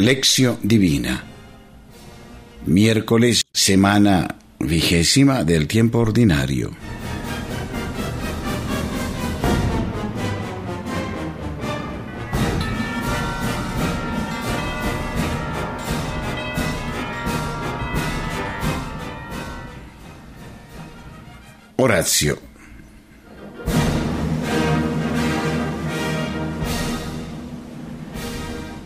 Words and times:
Lección 0.00 0.58
Divina. 0.62 1.24
Miércoles, 2.64 3.44
semana 3.52 4.36
vigésima 4.58 5.44
del 5.44 5.68
tiempo 5.68 5.98
ordinario. 5.98 6.70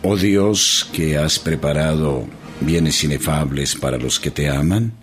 Oh 0.07 0.15
Dios, 0.15 0.87
que 0.93 1.17
has 1.17 1.39
preparado 1.39 2.27
bienes 2.61 3.03
inefables 3.03 3.73
para 3.73 3.97
los 3.97 4.19
que 4.19 4.29
te 4.29 4.47
aman, 4.47 4.93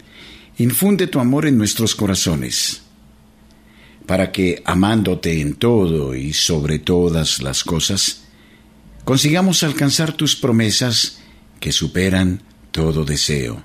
infunde 0.59 1.09
tu 1.09 1.19
amor 1.19 1.45
en 1.47 1.59
nuestros 1.59 1.97
corazones, 1.97 2.83
para 4.06 4.30
que, 4.30 4.62
amándote 4.65 5.41
en 5.41 5.55
todo 5.55 6.15
y 6.15 6.33
sobre 6.33 6.78
todas 6.78 7.42
las 7.42 7.65
cosas, 7.65 8.23
consigamos 9.05 9.65
alcanzar 9.65 10.12
tus 10.12 10.37
promesas 10.37 11.19
que 11.59 11.73
superan 11.73 12.41
todo 12.70 13.05
deseo. 13.05 13.61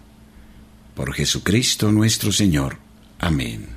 Por 0.96 1.13
Jesucristo 1.13 1.91
nuestro 1.91 2.32
Señor. 2.32 2.80
Amén. 3.20 3.77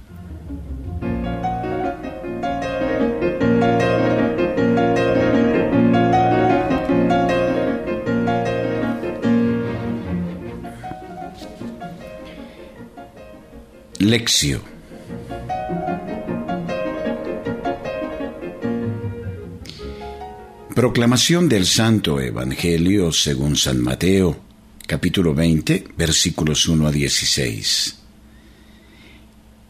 Proclamación 20.75 21.49
del 21.49 21.65
Santo 21.65 22.21
Evangelio 22.21 23.13
según 23.13 23.57
San 23.57 23.81
Mateo, 23.81 24.41
capítulo 24.89 25.33
20, 25.33 25.85
versículos 25.97 26.67
1 26.67 26.89
a 26.89 26.91
16. 26.91 27.99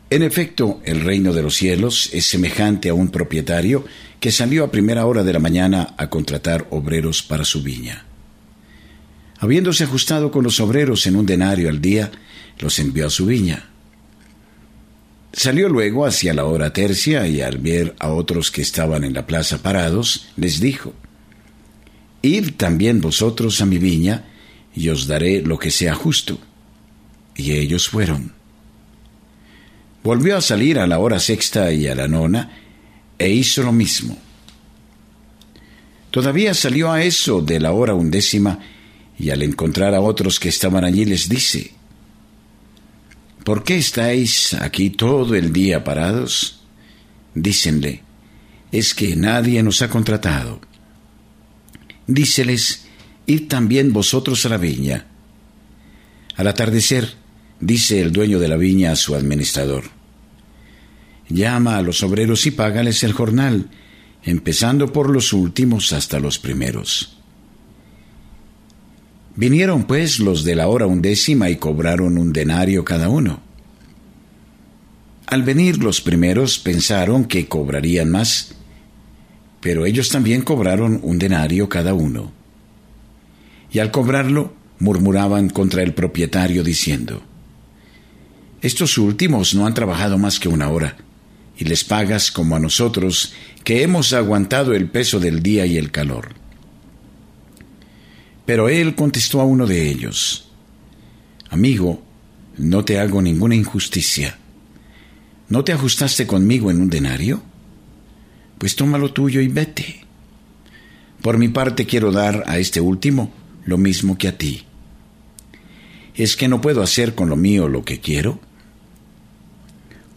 En 0.09 0.23
efecto, 0.23 0.81
el 0.87 1.03
reino 1.03 1.35
de 1.35 1.43
los 1.43 1.57
cielos 1.57 2.09
es 2.15 2.25
semejante 2.25 2.89
a 2.89 2.95
un 2.95 3.09
propietario 3.09 3.85
que 4.21 4.33
salió 4.33 4.65
a 4.65 4.71
primera 4.71 5.05
hora 5.05 5.23
de 5.23 5.35
la 5.35 5.39
mañana 5.39 5.95
a 5.99 6.09
contratar 6.09 6.67
obreros 6.71 7.23
para 7.23 7.45
su 7.45 7.63
viña. 7.63 8.07
Habiéndose 9.39 9.85
ajustado 9.85 10.31
con 10.31 10.45
los 10.45 10.61
obreros 10.61 11.07
en 11.07 11.17
un 11.17 11.27
denario 11.27 11.69
al 11.69 11.83
día, 11.83 12.11
los 12.59 12.79
envió 12.79 13.07
a 13.07 13.11
su 13.11 13.27
viña. 13.27 13.70
Salió 15.33 15.69
luego 15.69 16.07
hacia 16.07 16.35
la 16.35 16.45
hora 16.45 16.73
tercia 16.73 17.27
y 17.27 17.41
al 17.41 17.59
ver 17.59 17.95
a 18.01 18.11
otros 18.11 18.51
que 18.51 18.63
estaban 18.63 19.05
en 19.05 19.15
la 19.15 19.27
plaza 19.27 19.63
parados, 19.63 20.29
les 20.37 20.61
dijo, 20.61 20.93
Id 22.23 22.53
también 22.57 23.01
vosotros 23.01 23.61
a 23.61 23.67
mi 23.67 23.79
viña, 23.79 24.25
y 24.75 24.89
os 24.89 25.07
daré 25.07 25.43
lo 25.43 25.59
que 25.59 25.71
sea 25.71 25.95
justo. 25.95 26.39
Y 27.37 27.53
ellos 27.53 27.89
fueron. 27.89 28.33
Volvió 30.03 30.37
a 30.37 30.41
salir 30.41 30.79
a 30.79 30.87
la 30.87 30.99
hora 30.99 31.19
sexta 31.19 31.73
y 31.73 31.87
a 31.87 31.95
la 31.95 32.09
nona, 32.09 32.59
e 33.19 33.31
hizo 33.31 33.63
lo 33.63 33.73
mismo. 33.73 34.17
Todavía 36.11 36.55
salió 36.55 36.91
a 36.91 37.03
eso 37.03 37.41
de 37.41 37.61
la 37.61 37.73
hora 37.73 37.95
undécima, 37.95 38.59
y 39.19 39.31
al 39.31 39.43
encontrar 39.43 39.95
a 39.95 40.01
otros 40.01 40.41
que 40.41 40.49
estaban 40.49 40.85
allí 40.85 41.05
les 41.05 41.29
dice, 41.29 41.73
¿Por 43.45 43.65
qué 43.65 43.79
estáis 43.79 44.55
aquí 44.55 44.91
todo 44.91 45.35
el 45.35 45.53
día 45.53 45.83
parados? 45.83 46.61
Dícenle, 47.35 48.03
es 48.71 48.95
que 48.95 49.17
nadie 49.17 49.63
nos 49.63 49.81
ha 49.83 49.89
contratado. 49.89 50.61
Díceles, 52.07 52.87
id 53.27 53.49
también 53.49 53.93
vosotros 53.93 54.45
a 54.45 54.51
la 54.51 54.59
viña. 54.59 55.07
Al 56.37 56.49
atardecer, 56.49 57.15
dice 57.61 58.01
el 58.01 58.13
dueño 58.13 58.39
de 58.39 58.49
la 58.49 58.57
viña 58.57 58.93
a 58.93 58.97
su 58.97 59.15
administrador, 59.15 59.85
llama 61.29 61.77
a 61.77 61.83
los 61.83 62.03
obreros 62.03 62.47
y 62.47 62.51
págales 62.51 63.05
el 63.05 63.13
jornal, 63.13 63.71
empezando 64.23 64.93
por 64.93 65.09
los 65.09 65.33
últimos 65.33 65.93
hasta 65.93 66.21
los 66.21 66.39
primeros. 66.39 67.20
Vinieron 69.41 69.85
pues 69.85 70.19
los 70.19 70.45
de 70.45 70.55
la 70.55 70.69
hora 70.69 70.87
undécima 70.87 71.49
y 71.49 71.57
cobraron 71.57 72.19
un 72.19 72.31
denario 72.31 72.85
cada 72.85 73.09
uno. 73.09 73.41
Al 75.25 75.45
venir 75.45 75.79
los 75.79 76.03
primeros 76.03 76.59
pensaron 76.59 77.25
que 77.25 77.49
cobrarían 77.49 78.11
más, 78.11 78.55
pero 79.63 79.87
ellos 79.87 80.11
también 80.11 80.43
cobraron 80.43 81.01
un 81.03 81.19
denario 81.19 81.71
cada 81.71 81.95
uno. 81.95 82.33
Y 83.73 83.79
al 83.79 83.91
cobrarlo 83.91 84.53
murmuraban 84.79 85.49
contra 85.49 85.83
el 85.83 85.95
propietario 85.95 86.63
diciendo, 86.63 87.23
Estos 88.61 88.99
últimos 88.99 89.55
no 89.55 89.67
han 89.67 89.73
trabajado 89.73 90.19
más 90.19 90.39
que 90.39 90.51
una 90.51 90.69
hora, 90.69 90.99
y 91.57 91.65
les 91.65 91.83
pagas 91.83 92.31
como 92.31 92.57
a 92.57 92.61
nosotros, 92.61 93.33
que 93.65 93.85
hemos 93.85 94.13
aguantado 94.13 94.75
el 94.75 94.91
peso 94.91 95.19
del 95.19 95.43
día 95.43 95.65
y 95.65 95.79
el 95.79 95.91
calor. 95.91 96.40
Pero 98.47 98.69
él 98.69 98.95
contestó 98.95 99.41
a 99.41 99.45
uno 99.45 99.67
de 99.67 99.89
ellos, 99.89 100.51
Amigo, 101.51 102.01
no 102.59 102.85
te 102.85 103.01
hago 103.01 103.21
ninguna 103.21 103.57
injusticia. 103.57 104.39
¿No 105.49 105.65
te 105.65 105.73
ajustaste 105.73 106.25
conmigo 106.25 106.71
en 106.71 106.81
un 106.81 106.89
denario? 106.89 107.43
Pues 108.57 108.77
toma 108.77 108.99
lo 108.99 109.13
tuyo 109.13 109.41
y 109.41 109.49
vete. 109.49 110.05
Por 111.23 111.39
mi 111.39 111.49
parte 111.49 111.87
quiero 111.87 112.13
dar 112.13 112.45
a 112.47 112.59
este 112.59 112.81
último 112.81 113.33
lo 113.65 113.79
mismo 113.79 114.17
que 114.17 114.29
a 114.29 114.39
ti. 114.39 114.65
¿Es 116.15 116.37
que 116.37 116.47
no 116.47 116.61
puedo 116.61 116.83
hacer 116.83 117.17
con 117.17 117.29
lo 117.29 117.37
mío 117.37 117.69
lo 117.69 117.85
que 117.85 117.99
quiero? 117.99 118.39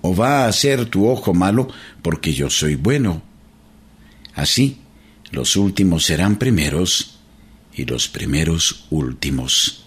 ¿O 0.02 0.16
va 0.16 0.44
a 0.44 0.48
hacer 0.48 0.86
tu 0.86 1.08
ojo 1.08 1.34
malo 1.34 1.68
porque 2.04 2.32
yo 2.32 2.52
soy 2.52 2.76
bueno? 2.76 3.24
Así, 4.36 4.78
los 5.32 5.56
últimos 5.56 6.06
serán 6.06 6.38
primeros 6.38 7.13
y 7.76 7.86
los 7.86 8.08
primeros 8.08 8.86
últimos. 8.90 9.86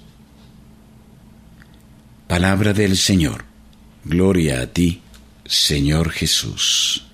Palabra 2.27 2.73
del 2.73 2.97
Señor. 2.97 3.45
Gloria 4.05 4.61
a 4.61 4.67
ti, 4.67 5.03
Señor 5.45 6.11
Jesús. 6.11 7.07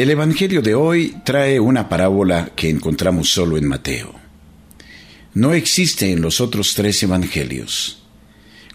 El 0.00 0.08
Evangelio 0.08 0.62
de 0.62 0.74
hoy 0.74 1.16
trae 1.26 1.60
una 1.60 1.90
parábola 1.90 2.52
que 2.56 2.70
encontramos 2.70 3.28
solo 3.28 3.58
en 3.58 3.68
Mateo. 3.68 4.14
No 5.34 5.52
existe 5.52 6.10
en 6.10 6.22
los 6.22 6.40
otros 6.40 6.72
tres 6.72 7.02
Evangelios. 7.02 8.02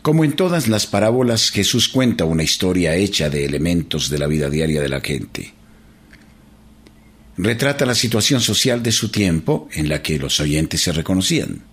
Como 0.03 0.23
en 0.23 0.33
todas 0.33 0.67
las 0.67 0.85
parábolas, 0.85 1.49
Jesús 1.49 1.89
cuenta 1.89 2.25
una 2.25 2.43
historia 2.43 2.95
hecha 2.95 3.31
de 3.31 3.43
elementos 3.43 4.11
de 4.11 4.19
la 4.19 4.27
vida 4.27 4.51
diaria 4.51 4.79
de 4.79 4.87
la 4.87 5.01
gente. 5.01 5.51
Retrata 7.39 7.87
la 7.87 7.95
situación 7.95 8.39
social 8.39 8.83
de 8.83 8.91
su 8.91 9.09
tiempo 9.09 9.67
en 9.73 9.89
la 9.89 10.03
que 10.03 10.19
los 10.19 10.39
oyentes 10.39 10.81
se 10.81 10.91
reconocían. 10.91 11.63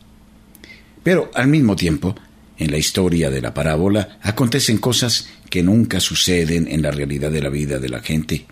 Pero 1.02 1.31
al 1.34 1.49
mismo 1.49 1.76
tiempo, 1.76 2.16
en 2.56 2.70
la 2.70 2.78
historia 2.78 3.28
de 3.28 3.43
la 3.43 3.52
parábola 3.52 4.19
acontecen 4.22 4.78
cosas 4.78 5.28
que 5.50 5.62
nunca 5.62 6.00
suceden 6.00 6.69
en 6.69 6.81
la 6.81 6.90
realidad 6.90 7.31
de 7.31 7.43
la 7.43 7.50
vida 7.50 7.78
de 7.78 7.90
la 7.90 8.00
gente 8.00 8.46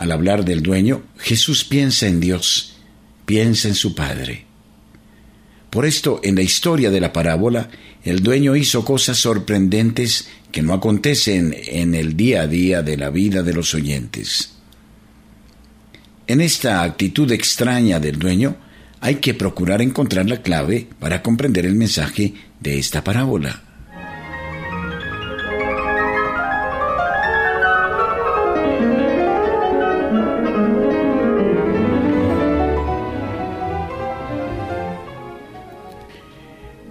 al 0.00 0.12
hablar 0.12 0.46
del 0.46 0.62
dueño, 0.62 1.02
Jesús 1.18 1.62
piensa 1.62 2.06
en 2.06 2.20
Dios, 2.20 2.76
piensa 3.26 3.68
en 3.68 3.74
su 3.74 3.94
Padre. 3.94 4.46
Por 5.68 5.84
esto, 5.84 6.20
en 6.24 6.36
la 6.36 6.42
historia 6.42 6.90
de 6.90 7.02
la 7.02 7.12
parábola, 7.12 7.68
el 8.02 8.22
dueño 8.22 8.56
hizo 8.56 8.82
cosas 8.82 9.18
sorprendentes 9.18 10.30
que 10.50 10.62
no 10.62 10.72
acontecen 10.72 11.54
en 11.54 11.94
el 11.94 12.16
día 12.16 12.42
a 12.42 12.46
día 12.46 12.80
de 12.80 12.96
la 12.96 13.10
vida 13.10 13.42
de 13.42 13.52
los 13.52 13.74
oyentes. 13.74 14.54
En 16.26 16.40
esta 16.40 16.82
actitud 16.82 17.30
extraña 17.30 18.00
del 18.00 18.18
dueño 18.18 18.56
hay 19.02 19.16
que 19.16 19.34
procurar 19.34 19.82
encontrar 19.82 20.30
la 20.30 20.40
clave 20.40 20.88
para 20.98 21.22
comprender 21.22 21.66
el 21.66 21.74
mensaje 21.74 22.32
de 22.58 22.78
esta 22.78 23.04
parábola. 23.04 23.69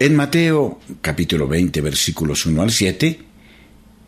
En 0.02 0.16
Mateo 0.16 0.80
capítulo 1.02 1.46
20 1.46 1.82
versículos 1.82 2.46
1 2.46 2.62
al 2.62 2.72
7, 2.72 3.20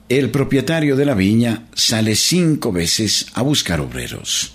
el 0.07 0.31
propietario 0.31 0.95
de 0.95 1.03
la 1.03 1.15
viña 1.15 1.67
sale 1.73 2.15
cinco 2.15 2.71
veces 2.71 3.27
a 3.33 3.41
buscar 3.41 3.81
obreros. 3.81 4.53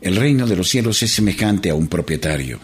El 0.00 0.16
reino 0.16 0.46
de 0.46 0.56
los 0.56 0.70
cielos 0.70 1.02
es 1.02 1.12
semejante 1.12 1.68
a 1.68 1.74
un 1.74 1.88
propietario. 1.88 2.58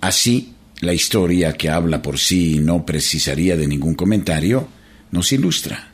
Así, 0.00 0.54
la 0.80 0.92
historia 0.92 1.52
que 1.52 1.70
habla 1.70 2.02
por 2.02 2.18
sí 2.18 2.56
y 2.56 2.58
no 2.58 2.84
precisaría 2.84 3.56
de 3.56 3.68
ningún 3.68 3.94
comentario, 3.94 4.66
nos 5.12 5.30
ilustra. 5.30 5.92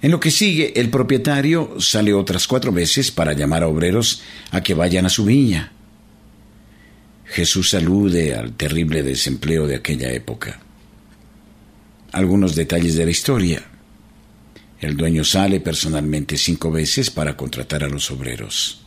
En 0.00 0.12
lo 0.12 0.20
que 0.20 0.30
sigue, 0.30 0.72
el 0.78 0.88
propietario 0.88 1.80
sale 1.80 2.14
otras 2.14 2.46
cuatro 2.46 2.70
veces 2.70 3.10
para 3.10 3.32
llamar 3.32 3.64
a 3.64 3.66
obreros 3.66 4.22
a 4.52 4.62
que 4.62 4.74
vayan 4.74 5.04
a 5.04 5.08
su 5.08 5.24
viña. 5.24 5.72
Jesús 7.30 7.74
alude 7.74 8.34
al 8.34 8.52
terrible 8.52 9.02
desempleo 9.02 9.66
de 9.66 9.76
aquella 9.76 10.10
época. 10.12 10.60
Algunos 12.12 12.54
detalles 12.54 12.94
de 12.94 13.04
la 13.04 13.10
historia. 13.10 13.62
El 14.80 14.96
dueño 14.96 15.24
sale 15.24 15.60
personalmente 15.60 16.38
cinco 16.38 16.70
veces 16.70 17.10
para 17.10 17.36
contratar 17.36 17.84
a 17.84 17.88
los 17.88 18.10
obreros. 18.10 18.82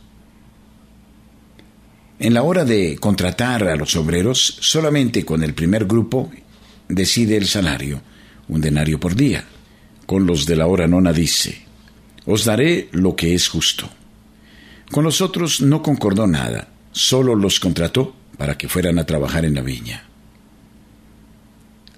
En 2.18 2.34
la 2.34 2.42
hora 2.42 2.64
de 2.64 2.96
contratar 2.98 3.68
a 3.68 3.76
los 3.76 3.94
obreros, 3.96 4.58
solamente 4.60 5.24
con 5.24 5.42
el 5.42 5.54
primer 5.54 5.86
grupo 5.86 6.30
decide 6.88 7.36
el 7.36 7.46
salario, 7.46 8.02
un 8.48 8.60
denario 8.60 8.98
por 8.98 9.14
día. 9.14 9.44
Con 10.06 10.26
los 10.26 10.46
de 10.46 10.56
la 10.56 10.66
hora 10.66 10.88
nona 10.88 11.12
dice, 11.12 11.62
os 12.26 12.44
daré 12.44 12.88
lo 12.92 13.14
que 13.14 13.34
es 13.34 13.48
justo. 13.48 13.88
Con 14.90 15.04
los 15.04 15.20
otros 15.20 15.60
no 15.60 15.82
concordó 15.82 16.26
nada, 16.26 16.68
solo 16.90 17.34
los 17.34 17.60
contrató 17.60 18.16
para 18.36 18.56
que 18.56 18.68
fueran 18.68 18.98
a 18.98 19.06
trabajar 19.06 19.44
en 19.44 19.54
la 19.54 19.62
viña. 19.62 20.04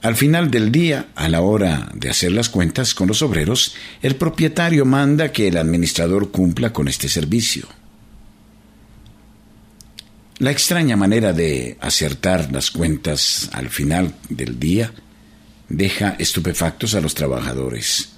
Al 0.05 0.17
final 0.17 0.51
del 0.51 0.71
día, 0.71 1.09
a 1.15 1.31
la 1.31 1.41
hora 1.41 1.91
de 1.95 2.11
hacer 2.11 2.33
las 2.33 2.51
cuentas 2.51 2.95
con 2.95 3.09
los 3.09 3.23
obreros, 3.23 3.75
el 4.03 4.17
propietario 4.17 4.85
manda 4.85 5.33
que 5.33 5.49
el 5.49 5.57
administrador 5.57 6.31
cumpla 6.31 6.75
con 6.75 6.89
este 6.89 7.09
servicio. 7.09 7.67
La 10.41 10.51
extraña 10.51 10.97
manera 10.97 11.33
de 11.33 11.79
acertar 11.81 12.53
las 12.53 12.71
cuentas 12.71 13.49
al 13.53 13.71
final 13.71 14.15
del 14.29 14.61
día 14.61 14.93
deja 15.71 16.17
estupefactos 16.19 16.95
a 16.95 17.01
los 17.01 17.15
trabajadores. 17.15 18.11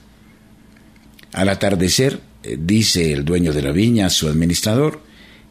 Al 1.33 1.49
atardecer, 1.51 2.21
eh, 2.43 2.57
dice 2.59 3.13
el 3.13 3.25
dueño 3.25 3.53
de 3.53 3.63
la 3.63 3.71
viña 3.71 4.07
a 4.07 4.11
su 4.11 4.27
administrador, 4.27 5.06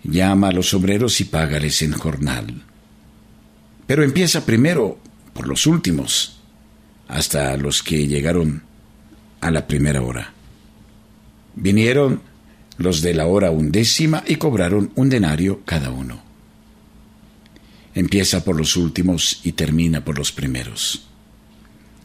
llama 0.07 0.49
a 0.49 0.51
los 0.51 0.73
obreros 0.73 1.19
y 1.21 1.25
págales 1.25 1.81
en 1.81 1.93
jornal. 1.93 2.63
Pero 3.87 4.03
empieza 4.03 4.45
primero 4.45 4.99
por 5.33 5.47
los 5.47 5.67
últimos, 5.67 6.39
hasta 7.07 7.55
los 7.57 7.83
que 7.83 8.07
llegaron 8.07 8.63
a 9.41 9.51
la 9.51 9.67
primera 9.67 10.01
hora. 10.01 10.33
Vinieron 11.55 12.21
los 12.77 13.01
de 13.01 13.13
la 13.13 13.27
hora 13.27 13.51
undécima 13.51 14.23
y 14.27 14.35
cobraron 14.35 14.91
un 14.95 15.09
denario 15.09 15.61
cada 15.65 15.91
uno. 15.91 16.23
Empieza 17.93 18.43
por 18.43 18.57
los 18.57 18.75
últimos 18.75 19.39
y 19.43 19.53
termina 19.53 20.03
por 20.03 20.17
los 20.17 20.31
primeros. 20.31 21.07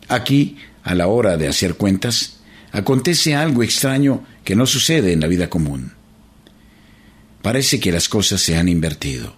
Aquí, 0.08 0.56
a 0.85 0.94
la 0.94 1.08
hora 1.08 1.37
de 1.37 1.49
hacer 1.49 1.75
cuentas, 1.75 2.41
acontece 2.73 3.35
algo 3.35 3.62
extraño 3.62 4.25
que 4.44 4.55
no 4.55 4.67
sucede 4.67 5.12
en 5.12 5.20
la 5.20 5.26
vida 5.26 5.50
común. 5.50 5.93
Parece 7.43 7.81
que 7.81 7.93
las 7.93 8.09
cosas 8.09 8.41
se 8.41 8.57
han 8.57 8.69
invertido. 8.69 9.35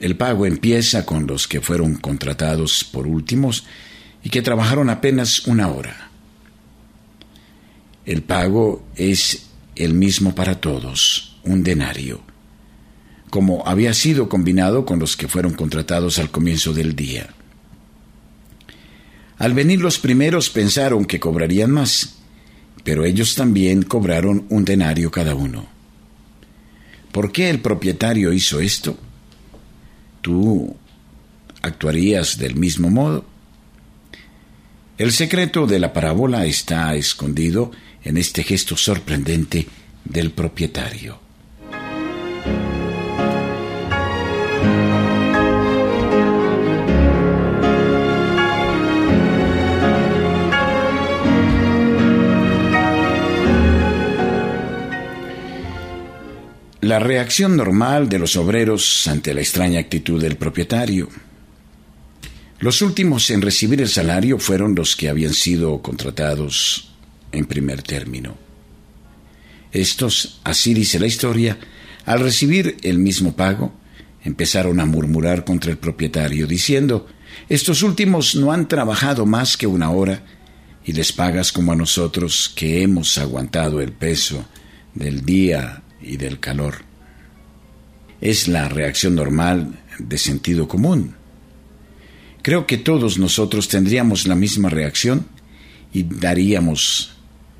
El 0.00 0.16
pago 0.16 0.46
empieza 0.46 1.04
con 1.04 1.26
los 1.26 1.46
que 1.46 1.60
fueron 1.60 1.94
contratados 1.96 2.84
por 2.84 3.06
últimos 3.06 3.64
y 4.22 4.30
que 4.30 4.42
trabajaron 4.42 4.90
apenas 4.90 5.46
una 5.46 5.68
hora. 5.68 6.10
El 8.06 8.22
pago 8.22 8.82
es 8.96 9.46
el 9.76 9.94
mismo 9.94 10.34
para 10.34 10.60
todos, 10.60 11.38
un 11.44 11.62
denario, 11.62 12.22
como 13.28 13.66
había 13.66 13.94
sido 13.94 14.28
combinado 14.28 14.84
con 14.84 14.98
los 14.98 15.16
que 15.16 15.28
fueron 15.28 15.54
contratados 15.54 16.18
al 16.18 16.30
comienzo 16.30 16.72
del 16.72 16.96
día. 16.96 17.28
Al 19.38 19.54
venir 19.54 19.80
los 19.80 19.98
primeros 19.98 20.50
pensaron 20.50 21.04
que 21.04 21.20
cobrarían 21.20 21.70
más, 21.70 22.16
pero 22.84 23.04
ellos 23.04 23.34
también 23.34 23.82
cobraron 23.82 24.46
un 24.48 24.64
denario 24.64 25.10
cada 25.10 25.34
uno. 25.34 25.79
¿Por 27.12 27.32
qué 27.32 27.50
el 27.50 27.60
propietario 27.60 28.32
hizo 28.32 28.60
esto? 28.60 28.96
¿Tú 30.20 30.76
actuarías 31.62 32.38
del 32.38 32.56
mismo 32.56 32.90
modo? 32.90 33.24
El 34.98 35.12
secreto 35.12 35.66
de 35.66 35.78
la 35.78 35.92
parábola 35.92 36.44
está 36.46 36.94
escondido 36.94 37.72
en 38.04 38.16
este 38.16 38.44
gesto 38.44 38.76
sorprendente 38.76 39.66
del 40.04 40.30
propietario. 40.30 41.29
La 56.90 56.98
reacción 56.98 57.56
normal 57.56 58.08
de 58.08 58.18
los 58.18 58.34
obreros 58.34 59.06
ante 59.06 59.32
la 59.32 59.40
extraña 59.40 59.78
actitud 59.78 60.20
del 60.20 60.36
propietario. 60.36 61.08
Los 62.58 62.82
últimos 62.82 63.30
en 63.30 63.42
recibir 63.42 63.80
el 63.80 63.88
salario 63.88 64.40
fueron 64.40 64.74
los 64.74 64.96
que 64.96 65.08
habían 65.08 65.32
sido 65.32 65.80
contratados 65.82 66.90
en 67.30 67.44
primer 67.44 67.82
término. 67.82 68.36
Estos, 69.70 70.40
así 70.42 70.74
dice 70.74 70.98
la 70.98 71.06
historia, 71.06 71.60
al 72.06 72.18
recibir 72.18 72.76
el 72.82 72.98
mismo 72.98 73.36
pago, 73.36 73.72
empezaron 74.24 74.80
a 74.80 74.84
murmurar 74.84 75.44
contra 75.44 75.70
el 75.70 75.78
propietario, 75.78 76.48
diciendo, 76.48 77.06
estos 77.48 77.84
últimos 77.84 78.34
no 78.34 78.50
han 78.50 78.66
trabajado 78.66 79.26
más 79.26 79.56
que 79.56 79.68
una 79.68 79.92
hora 79.92 80.24
y 80.84 80.92
les 80.92 81.12
pagas 81.12 81.52
como 81.52 81.70
a 81.70 81.76
nosotros 81.76 82.52
que 82.52 82.82
hemos 82.82 83.16
aguantado 83.16 83.80
el 83.80 83.92
peso 83.92 84.44
del 84.92 85.24
día 85.24 85.84
y 86.02 86.16
del 86.16 86.40
calor. 86.40 86.76
Es 88.20 88.48
la 88.48 88.68
reacción 88.68 89.14
normal 89.14 89.78
de 89.98 90.18
sentido 90.18 90.68
común. 90.68 91.14
Creo 92.42 92.66
que 92.66 92.78
todos 92.78 93.18
nosotros 93.18 93.68
tendríamos 93.68 94.26
la 94.26 94.34
misma 94.34 94.70
reacción 94.70 95.26
y 95.92 96.04
daríamos 96.04 97.16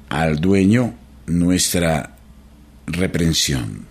al 0.09 0.41
dueño 0.41 0.95
nuestra 1.27 2.17
reprensión. 2.87 3.91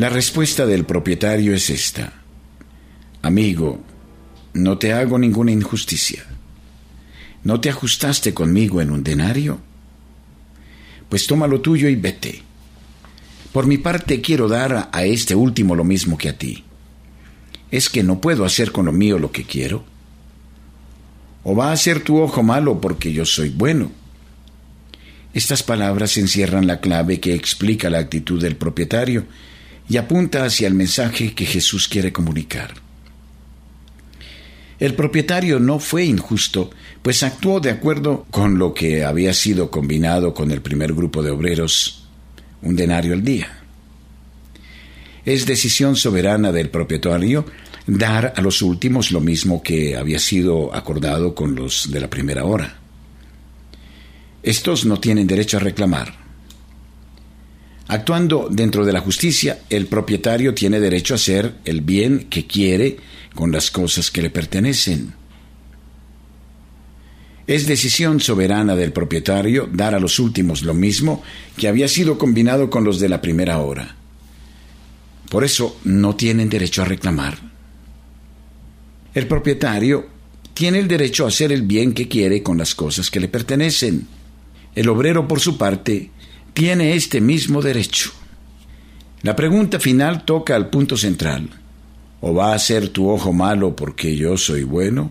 La 0.00 0.08
respuesta 0.08 0.64
del 0.64 0.86
propietario 0.86 1.54
es 1.54 1.68
esta. 1.68 2.12
Amigo, 3.20 3.82
no 4.52 4.78
te 4.78 4.92
hago 4.92 5.18
ninguna 5.18 5.52
injusticia. 5.52 6.24
¿No 7.42 7.60
te 7.60 7.70
ajustaste 7.70 8.34
conmigo 8.34 8.80
en 8.80 8.90
un 8.90 9.02
denario? 9.02 9.60
Pues 11.08 11.26
toma 11.26 11.46
lo 11.46 11.60
tuyo 11.60 11.88
y 11.88 11.96
vete. 11.96 12.42
Por 13.52 13.66
mi 13.66 13.78
parte 13.78 14.20
quiero 14.20 14.48
dar 14.48 14.90
a 14.92 15.04
este 15.04 15.34
último 15.34 15.74
lo 15.74 15.84
mismo 15.84 16.18
que 16.18 16.28
a 16.28 16.38
ti. 16.38 16.64
¿Es 17.70 17.88
que 17.88 18.02
no 18.02 18.20
puedo 18.20 18.44
hacer 18.44 18.72
con 18.72 18.86
lo 18.86 18.92
mío 18.92 19.18
lo 19.18 19.32
que 19.32 19.44
quiero? 19.44 19.84
¿O 21.42 21.56
va 21.56 21.72
a 21.72 21.76
ser 21.76 22.00
tu 22.00 22.20
ojo 22.20 22.42
malo 22.42 22.80
porque 22.80 23.12
yo 23.12 23.24
soy 23.24 23.48
bueno? 23.48 23.90
Estas 25.32 25.62
palabras 25.62 26.16
encierran 26.16 26.66
la 26.66 26.80
clave 26.80 27.20
que 27.20 27.34
explica 27.34 27.88
la 27.88 27.98
actitud 27.98 28.42
del 28.42 28.56
propietario 28.56 29.24
y 29.88 29.96
apunta 29.96 30.44
hacia 30.44 30.66
el 30.66 30.74
mensaje 30.74 31.34
que 31.34 31.46
Jesús 31.46 31.88
quiere 31.88 32.12
comunicar. 32.12 32.89
El 34.80 34.94
propietario 34.94 35.60
no 35.60 35.78
fue 35.78 36.06
injusto, 36.06 36.70
pues 37.02 37.22
actuó 37.22 37.60
de 37.60 37.70
acuerdo 37.70 38.26
con 38.30 38.58
lo 38.58 38.72
que 38.72 39.04
había 39.04 39.34
sido 39.34 39.70
combinado 39.70 40.32
con 40.32 40.50
el 40.50 40.62
primer 40.62 40.94
grupo 40.94 41.22
de 41.22 41.30
obreros, 41.30 42.08
un 42.62 42.76
denario 42.76 43.12
al 43.12 43.22
día. 43.22 43.58
Es 45.26 45.44
decisión 45.44 45.96
soberana 45.96 46.50
del 46.50 46.70
propietario 46.70 47.44
dar 47.86 48.32
a 48.34 48.40
los 48.40 48.62
últimos 48.62 49.10
lo 49.10 49.20
mismo 49.20 49.62
que 49.62 49.96
había 49.96 50.18
sido 50.18 50.74
acordado 50.74 51.34
con 51.34 51.54
los 51.54 51.90
de 51.90 52.00
la 52.00 52.08
primera 52.08 52.44
hora. 52.44 52.78
Estos 54.42 54.86
no 54.86 54.98
tienen 54.98 55.26
derecho 55.26 55.58
a 55.58 55.60
reclamar. 55.60 56.19
Actuando 57.90 58.46
dentro 58.48 58.84
de 58.84 58.92
la 58.92 59.00
justicia, 59.00 59.62
el 59.68 59.88
propietario 59.88 60.54
tiene 60.54 60.78
derecho 60.78 61.14
a 61.14 61.16
hacer 61.16 61.56
el 61.64 61.80
bien 61.80 62.28
que 62.30 62.46
quiere 62.46 62.98
con 63.34 63.50
las 63.50 63.72
cosas 63.72 64.12
que 64.12 64.22
le 64.22 64.30
pertenecen. 64.30 65.12
Es 67.48 67.66
decisión 67.66 68.20
soberana 68.20 68.76
del 68.76 68.92
propietario 68.92 69.68
dar 69.72 69.96
a 69.96 69.98
los 69.98 70.20
últimos 70.20 70.62
lo 70.62 70.72
mismo 70.72 71.24
que 71.56 71.66
había 71.66 71.88
sido 71.88 72.16
combinado 72.16 72.70
con 72.70 72.84
los 72.84 73.00
de 73.00 73.08
la 73.08 73.20
primera 73.20 73.58
hora. 73.58 73.96
Por 75.28 75.42
eso 75.42 75.80
no 75.82 76.14
tienen 76.14 76.48
derecho 76.48 76.82
a 76.82 76.84
reclamar. 76.84 77.38
El 79.14 79.26
propietario 79.26 80.06
tiene 80.54 80.78
el 80.78 80.86
derecho 80.86 81.24
a 81.24 81.28
hacer 81.28 81.50
el 81.50 81.62
bien 81.62 81.92
que 81.92 82.06
quiere 82.06 82.40
con 82.44 82.56
las 82.56 82.76
cosas 82.76 83.10
que 83.10 83.18
le 83.18 83.26
pertenecen. 83.26 84.06
El 84.76 84.88
obrero, 84.88 85.26
por 85.26 85.40
su 85.40 85.58
parte, 85.58 86.12
tiene 86.52 86.94
este 86.94 87.20
mismo 87.20 87.62
derecho. 87.62 88.10
La 89.22 89.36
pregunta 89.36 89.78
final 89.78 90.24
toca 90.24 90.56
al 90.56 90.70
punto 90.70 90.96
central. 90.96 91.48
¿O 92.22 92.34
va 92.34 92.54
a 92.54 92.58
ser 92.58 92.88
tu 92.88 93.08
ojo 93.08 93.32
malo 93.32 93.74
porque 93.74 94.16
yo 94.16 94.36
soy 94.36 94.62
bueno? 94.62 95.10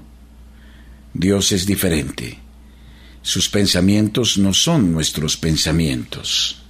Dios 1.13 1.51
es 1.51 1.65
diferente. 1.65 2.37
Sus 3.21 3.49
pensamientos 3.49 4.37
no 4.37 4.53
son 4.53 4.91
nuestros 4.91 5.37
pensamientos. 5.37 6.61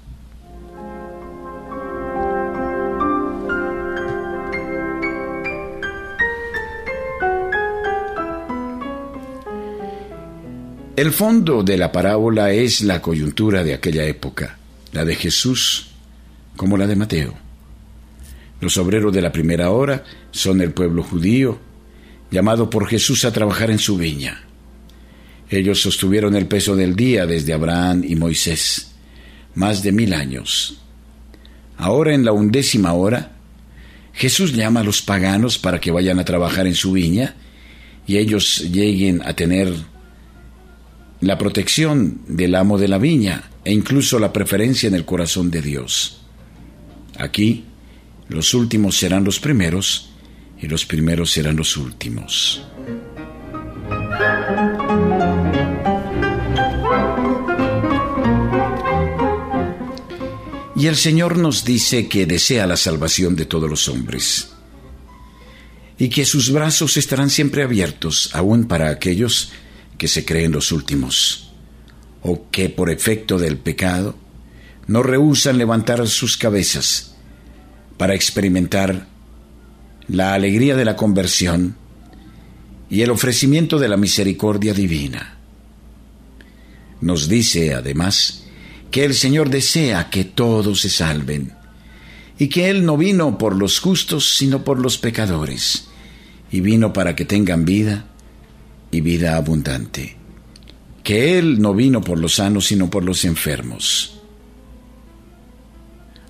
El 10.99 11.13
fondo 11.13 11.63
de 11.63 11.77
la 11.77 11.93
parábola 11.93 12.51
es 12.51 12.81
la 12.81 13.01
coyuntura 13.01 13.63
de 13.63 13.73
aquella 13.73 14.03
época, 14.03 14.58
la 14.91 15.05
de 15.05 15.15
Jesús 15.15 15.87
como 16.55 16.77
la 16.77 16.87
de 16.87 16.95
Mateo. 16.95 17.33
Los 18.61 18.77
obreros 18.77 19.13
de 19.13 19.21
la 19.21 19.31
primera 19.31 19.71
hora 19.71 20.03
son 20.31 20.61
el 20.61 20.71
pueblo 20.71 21.03
judío, 21.03 21.59
llamado 22.31 22.69
por 22.69 22.87
Jesús 22.87 23.25
a 23.25 23.31
trabajar 23.31 23.71
en 23.71 23.79
su 23.79 23.97
viña. 23.97 24.43
Ellos 25.49 25.81
sostuvieron 25.81 26.35
el 26.35 26.47
peso 26.47 26.75
del 26.75 26.95
día 26.95 27.25
desde 27.25 27.53
Abraham 27.53 28.03
y 28.05 28.15
Moisés, 28.15 28.91
más 29.55 29.81
de 29.81 29.91
mil 29.91 30.13
años. 30.13 30.81
Ahora 31.77 32.13
en 32.13 32.25
la 32.25 32.33
undécima 32.33 32.93
hora, 32.93 33.31
Jesús 34.13 34.53
llama 34.53 34.81
a 34.81 34.83
los 34.83 35.01
paganos 35.01 35.57
para 35.57 35.79
que 35.79 35.91
vayan 35.91 36.19
a 36.19 36.25
trabajar 36.25 36.67
en 36.67 36.75
su 36.75 36.91
viña 36.91 37.35
y 38.05 38.17
ellos 38.17 38.59
lleguen 38.69 39.21
a 39.23 39.33
tener 39.33 39.73
la 41.21 41.37
protección 41.37 42.21
del 42.27 42.55
amo 42.55 42.77
de 42.77 42.87
la 42.89 42.97
viña 42.97 43.49
e 43.69 43.71
incluso 43.71 44.17
la 44.17 44.33
preferencia 44.33 44.87
en 44.87 44.95
el 44.95 45.05
corazón 45.05 45.51
de 45.51 45.61
Dios. 45.61 46.21
Aquí, 47.19 47.65
los 48.27 48.55
últimos 48.55 48.97
serán 48.97 49.23
los 49.23 49.39
primeros 49.39 50.09
y 50.59 50.67
los 50.67 50.87
primeros 50.87 51.29
serán 51.29 51.55
los 51.55 51.77
últimos. 51.77 52.63
Y 60.75 60.87
el 60.87 60.95
Señor 60.95 61.37
nos 61.37 61.63
dice 61.63 62.07
que 62.07 62.25
desea 62.25 62.65
la 62.65 62.75
salvación 62.75 63.35
de 63.35 63.45
todos 63.45 63.69
los 63.69 63.87
hombres 63.87 64.49
y 65.99 66.09
que 66.09 66.25
sus 66.25 66.51
brazos 66.51 66.97
estarán 66.97 67.29
siempre 67.29 67.61
abiertos 67.61 68.31
aún 68.33 68.67
para 68.67 68.89
aquellos 68.89 69.51
que 69.99 70.07
se 70.07 70.25
creen 70.25 70.53
los 70.53 70.71
últimos 70.71 71.48
o 72.21 72.49
que 72.51 72.69
por 72.69 72.89
efecto 72.89 73.37
del 73.37 73.57
pecado 73.57 74.15
no 74.87 75.03
rehusan 75.03 75.57
levantar 75.57 76.07
sus 76.07 76.37
cabezas 76.37 77.15
para 77.97 78.15
experimentar 78.15 79.07
la 80.07 80.33
alegría 80.33 80.75
de 80.75 80.85
la 80.85 80.95
conversión 80.95 81.75
y 82.89 83.01
el 83.01 83.11
ofrecimiento 83.11 83.77
de 83.77 83.87
la 83.87 83.97
misericordia 83.97 84.73
divina. 84.73 85.37
Nos 87.01 87.29
dice 87.29 87.75
además 87.75 88.45
que 88.91 89.05
el 89.05 89.13
Señor 89.13 89.49
desea 89.49 90.09
que 90.09 90.25
todos 90.25 90.81
se 90.81 90.89
salven 90.89 91.53
y 92.39 92.47
que 92.47 92.69
Él 92.69 92.85
no 92.85 92.97
vino 92.97 93.37
por 93.37 93.55
los 93.55 93.79
justos 93.79 94.35
sino 94.37 94.63
por 94.63 94.79
los 94.79 94.97
pecadores 94.97 95.87
y 96.51 96.61
vino 96.61 96.93
para 96.93 97.15
que 97.15 97.25
tengan 97.25 97.65
vida 97.65 98.05
y 98.91 99.01
vida 99.01 99.35
abundante, 99.35 100.15
que 101.09 101.39
Él 101.39 101.59
no 101.59 101.73
vino 101.73 102.01
por 102.01 102.19
los 102.19 102.35
sanos 102.35 102.67
sino 102.67 102.87
por 102.87 103.03
los 103.03 103.25
enfermos. 103.25 104.19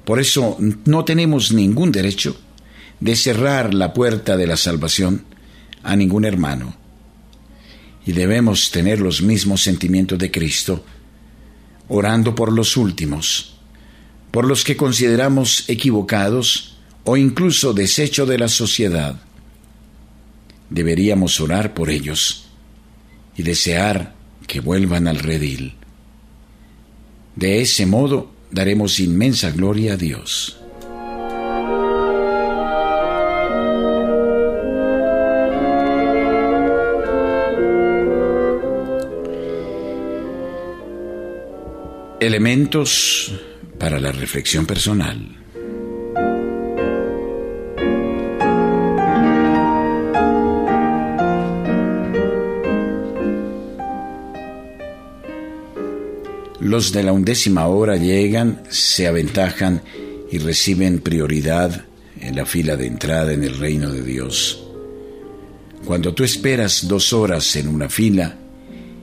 Por 0.06 0.22
eso 0.22 0.56
no 0.86 1.04
tenemos 1.04 1.52
ningún 1.52 1.92
derecho 1.92 2.40
de 3.02 3.18
cerrar 3.18 3.74
la 3.74 3.94
puerta 3.94 4.38
de 4.38 4.48
la 4.48 4.56
salvación 4.56 5.26
a 5.84 5.98
ningún 5.98 6.24
hermano. 6.24 6.78
Y 8.06 8.14
debemos 8.14 8.72
tener 8.72 9.02
los 9.02 9.22
mismos 9.22 9.62
sentimientos 9.62 10.18
de 10.18 10.32
Cristo, 10.32 10.86
orando 11.90 12.34
por 12.34 12.54
los 12.54 12.78
últimos, 12.78 13.58
por 14.32 14.48
los 14.48 14.64
que 14.64 14.78
consideramos 14.78 15.66
equivocados 15.68 16.78
o 17.04 17.18
incluso 17.18 17.74
desecho 17.74 18.26
de 18.26 18.38
la 18.38 18.48
sociedad. 18.48 19.20
Deberíamos 20.70 21.42
orar 21.42 21.74
por 21.74 21.90
ellos 21.90 22.46
y 23.36 23.44
desear 23.44 24.18
que 24.50 24.60
vuelvan 24.62 25.08
al 25.08 25.20
redil. 25.20 25.76
De 27.36 27.62
ese 27.62 27.86
modo 27.86 28.32
daremos 28.50 29.00
inmensa 29.00 29.52
gloria 29.52 29.94
a 29.94 29.96
Dios. 29.96 30.60
Elementos 42.20 43.32
para 43.78 44.00
la 44.00 44.12
reflexión 44.12 44.66
personal. 44.66 45.39
Los 56.70 56.92
de 56.92 57.02
la 57.02 57.14
undécima 57.14 57.66
hora 57.66 57.96
llegan, 57.96 58.62
se 58.70 59.08
aventajan 59.08 59.82
y 60.32 60.38
reciben 60.38 61.00
prioridad 61.00 61.86
en 62.20 62.36
la 62.36 62.46
fila 62.46 62.76
de 62.76 62.86
entrada 62.86 63.34
en 63.34 63.44
el 63.44 63.58
reino 63.58 63.90
de 63.92 64.04
Dios. 64.04 64.68
Cuando 65.84 66.14
tú 66.14 66.24
esperas 66.24 66.88
dos 66.88 67.12
horas 67.12 67.56
en 67.56 67.70
una 67.70 67.90
fila, 67.90 68.38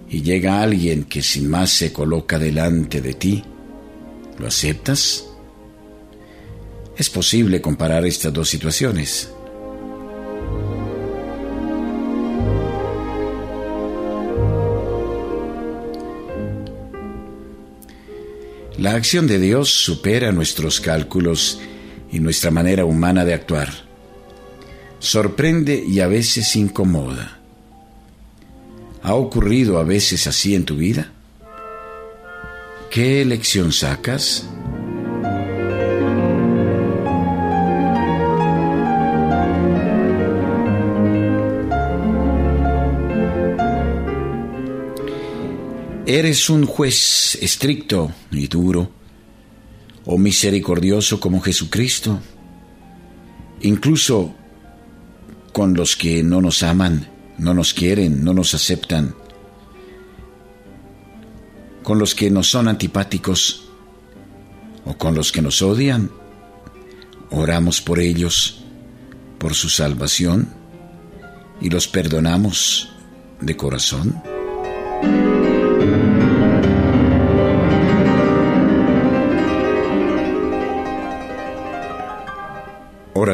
y 0.09 0.23
llega 0.23 0.63
alguien 0.63 1.07
que 1.07 1.23
sin 1.23 1.51
más 1.51 1.73
se 1.73 1.93
coloca 1.93 2.39
delante 2.39 3.01
de 3.01 3.15
ti, 3.15 3.43
¿lo 4.39 4.47
aceptas? 4.47 5.27
Es 6.97 7.11
posible 7.11 7.61
comparar 7.61 8.07
estas 8.07 8.33
dos 8.33 8.49
situaciones. 8.49 9.29
La 18.87 18.95
acción 18.95 19.27
de 19.27 19.41
Dios 19.41 19.69
supera 19.69 20.31
nuestros 20.31 20.81
cálculos 20.81 21.59
y 22.13 22.21
nuestra 22.21 22.53
manera 22.53 22.85
humana 22.85 23.25
de 23.25 23.35
actuar. 23.35 23.69
Sorprende 25.01 25.85
y 25.85 25.99
a 25.99 26.07
veces 26.07 26.55
incomoda. 26.55 27.41
¿Ha 29.03 29.15
ocurrido 29.15 29.81
a 29.81 29.83
veces 29.83 30.29
así 30.29 30.55
en 30.55 30.65
tu 30.65 30.77
vida? 30.77 31.11
¿Qué 32.89 33.25
lección 33.25 33.73
sacas? 33.73 34.49
¿Eres 46.17 46.49
un 46.49 46.65
juez 46.65 47.37
estricto 47.43 48.11
y 48.31 48.47
duro 48.47 48.91
o 50.07 50.17
misericordioso 50.17 51.21
como 51.21 51.43
Jesucristo? 51.43 52.21
Incluso 53.61 54.35
con 55.53 55.75
los 55.75 55.95
que 55.95 56.23
no 56.23 56.41
nos 56.41 56.63
aman 56.63 57.07
no 57.37 57.53
nos 57.53 57.75
quieren, 57.75 58.25
no 58.25 58.33
nos 58.33 58.55
aceptan, 58.55 59.15
con 61.83 61.99
los 61.99 62.15
que 62.15 62.31
nos 62.31 62.49
son 62.49 62.69
antipáticos 62.69 63.69
o 64.87 64.97
con 64.97 65.15
los 65.15 65.31
que 65.31 65.43
nos 65.43 65.61
odian, 65.61 66.11
oramos 67.31 67.83
por 67.83 68.01
ellos, 68.01 68.65
por 69.37 69.53
su 69.55 69.69
salvación. 69.69 70.49
y 71.61 71.69
los 71.69 71.87
perdonamos 71.89 72.89
de 73.43 73.55
corazón? 73.55 74.36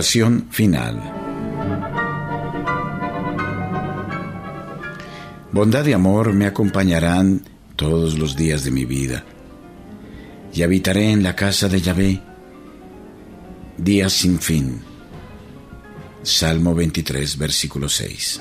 Final. 0.03 1.01
Bondad 5.53 5.87
y 5.87 5.93
amor 5.93 6.33
me 6.33 6.47
acompañarán 6.47 7.43
todos 7.77 8.19
los 8.19 8.37
días 8.37 8.65
de 8.65 8.71
mi 8.73 8.85
vida, 8.85 9.25
y 10.53 10.63
habitaré 10.63 11.13
en 11.13 11.23
la 11.23 11.37
casa 11.37 11.69
de 11.69 11.81
Yahvé 11.81 12.21
días 13.77 14.13
sin 14.13 14.39
fin. 14.39 14.81
Salmo 16.23 16.75
23, 16.75 17.39
versículo 17.39 17.89
6. 17.89 18.41